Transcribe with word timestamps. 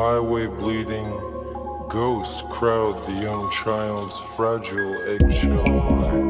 highway 0.00 0.46
bleeding. 0.46 1.10
Ghosts 1.90 2.40
crowd 2.48 2.96
the 3.04 3.12
young 3.20 3.50
child's 3.50 4.18
fragile 4.34 4.96
eggshell 5.12 5.66
mind. 5.66 6.29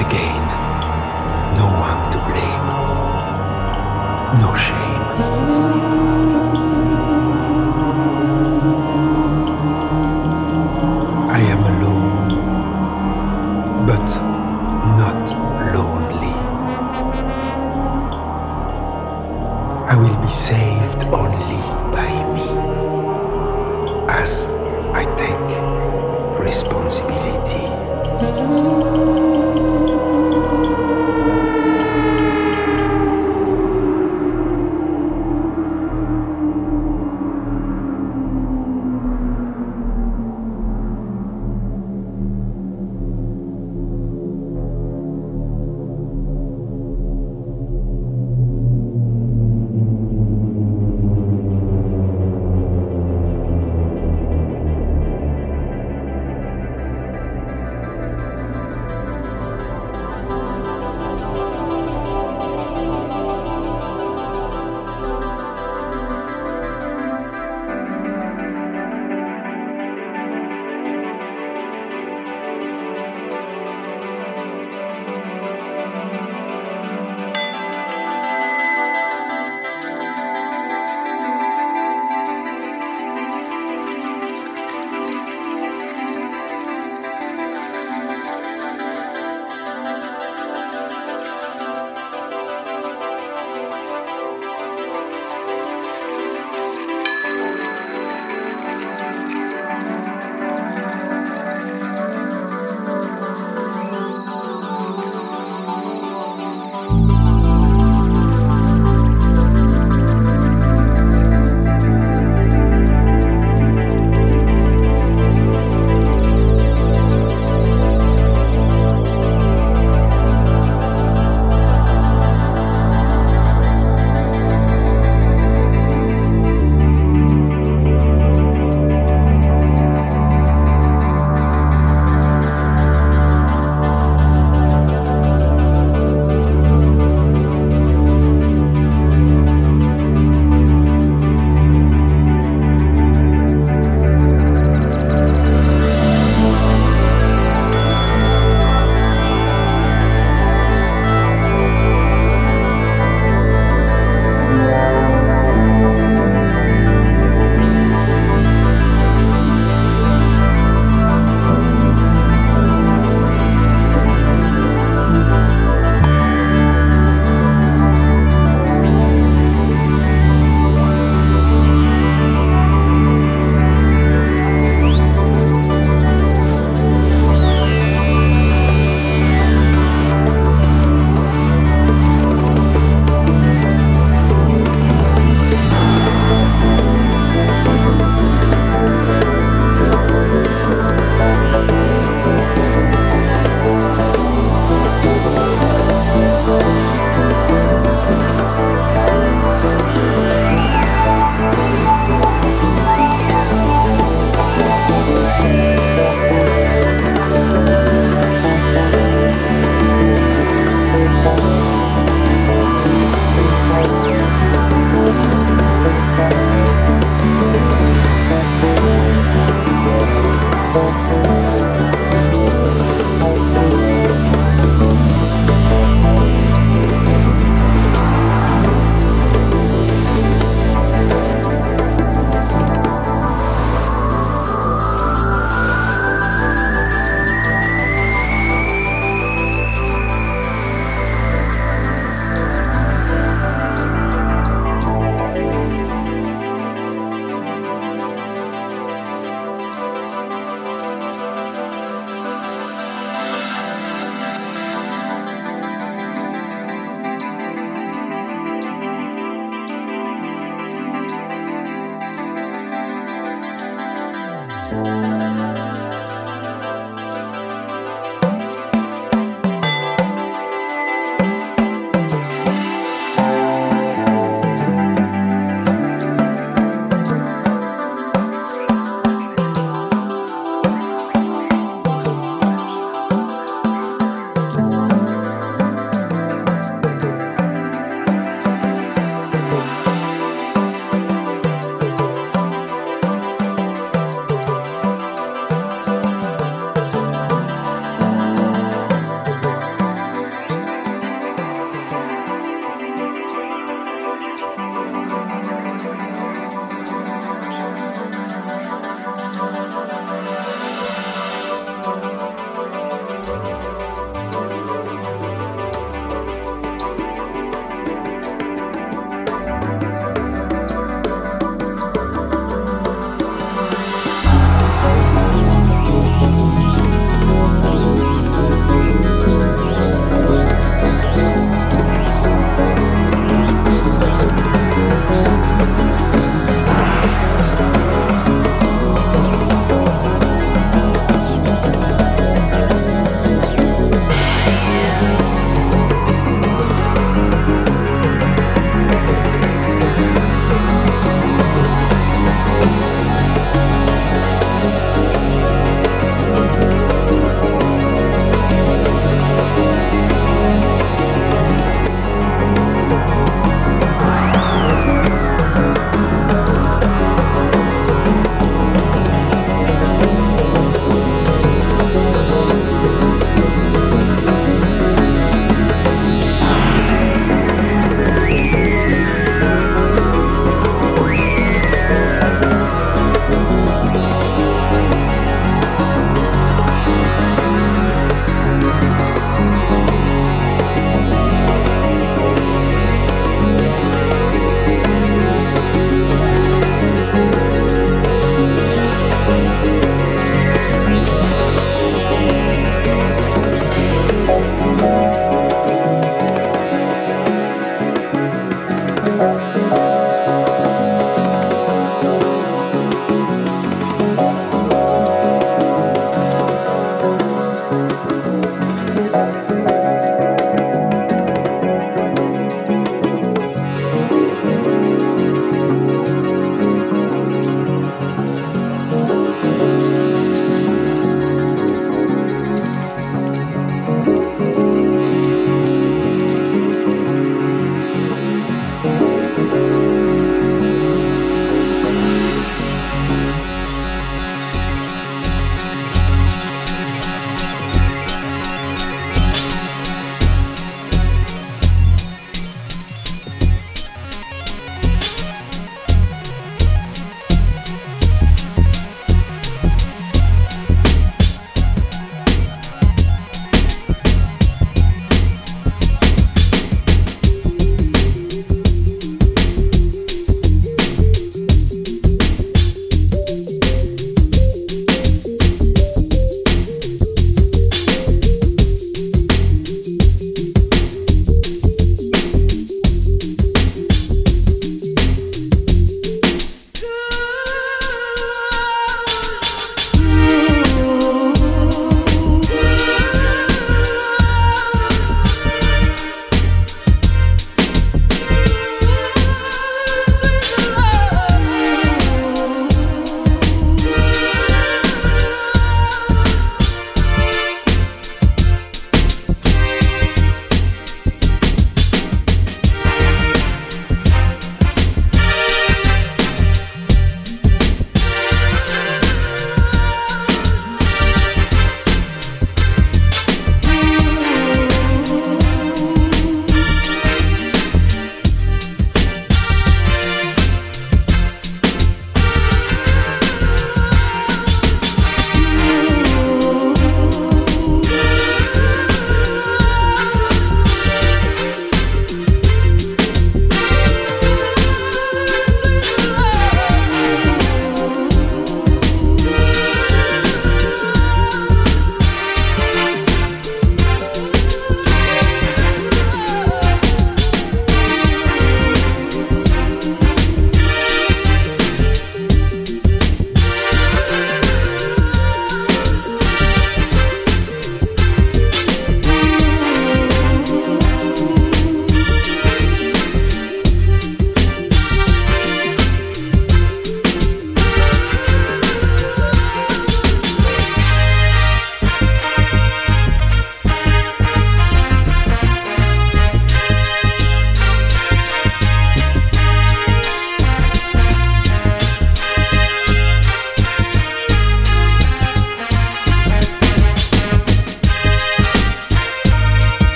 investigate. 0.00 0.27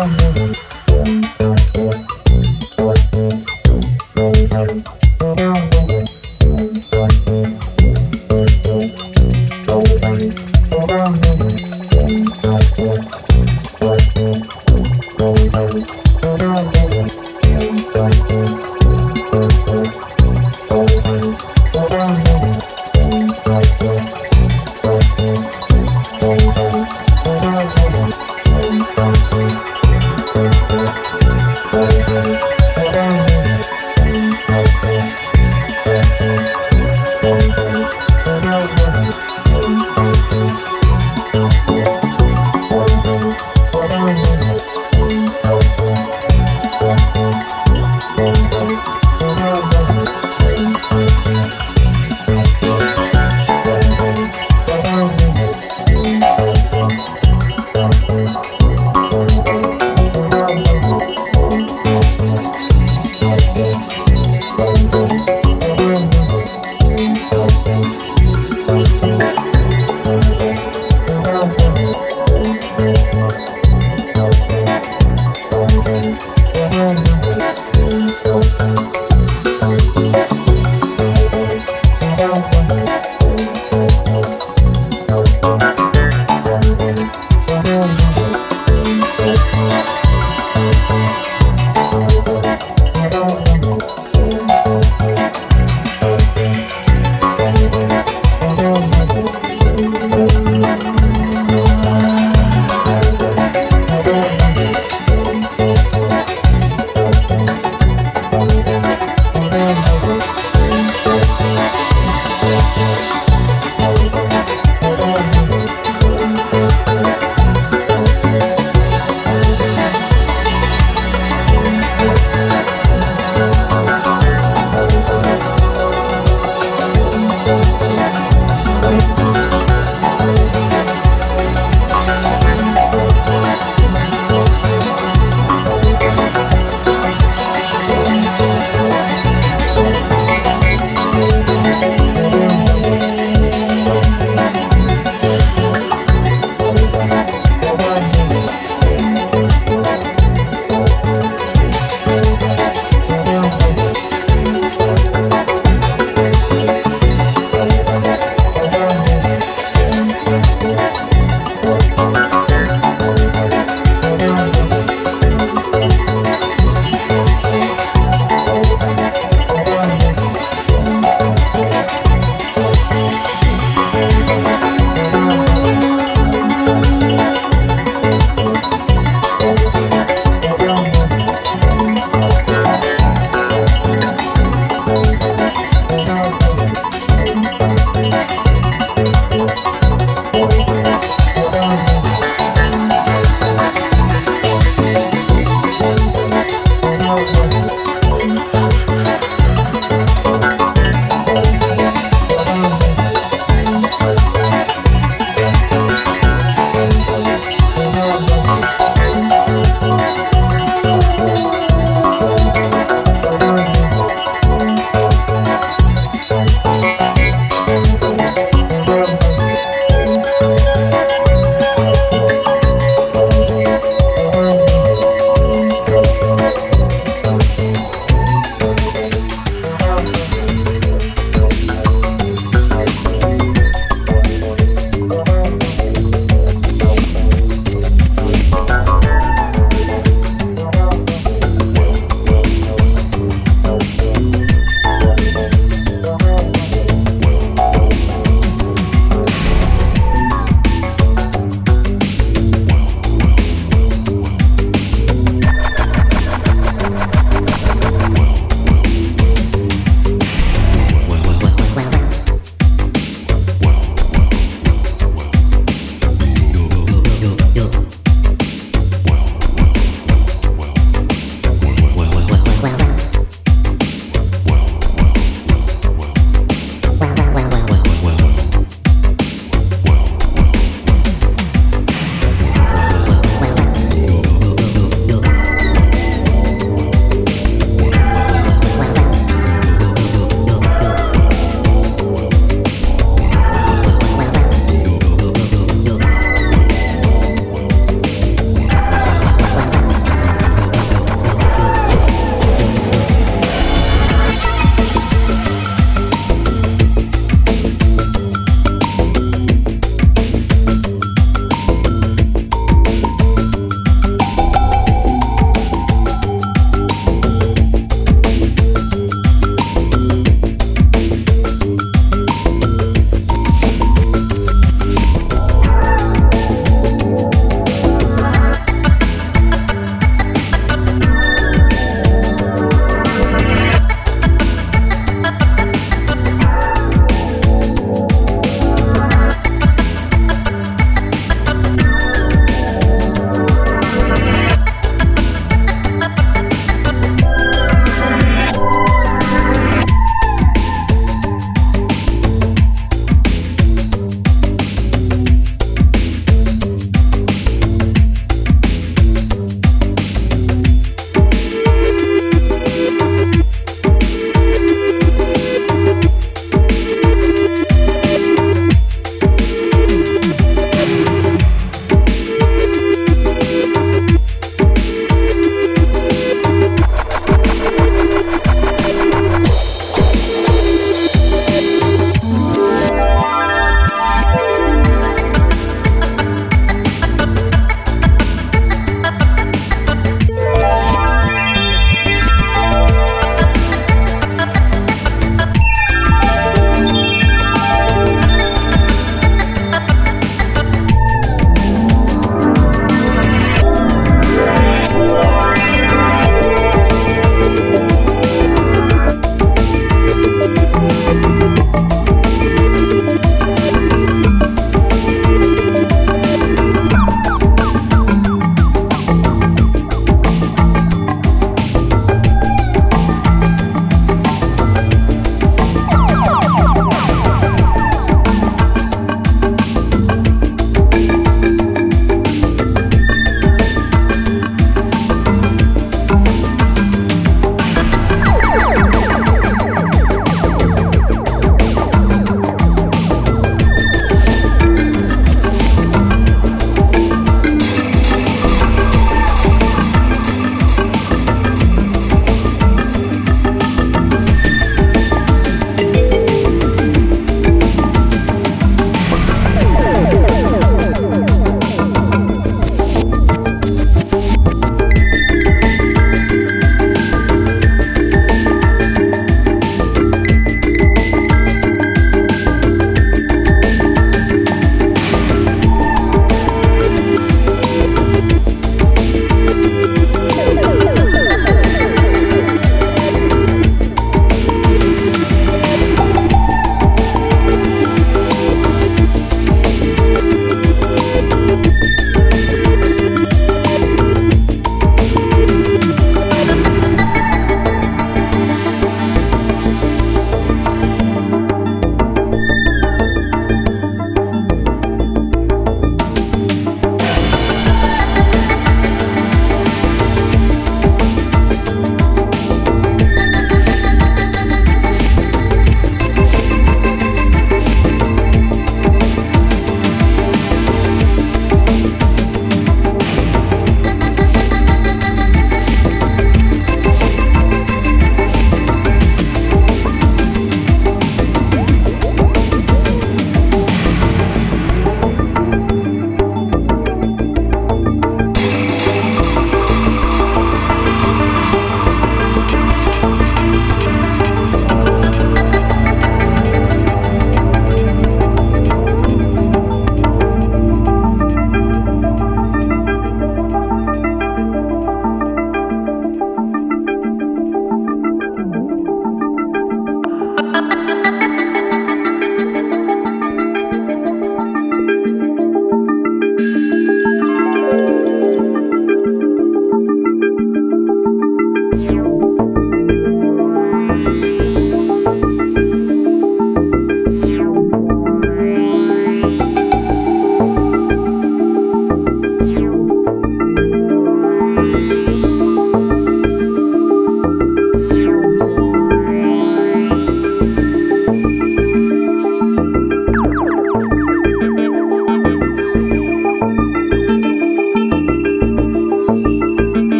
amor. 0.00 0.69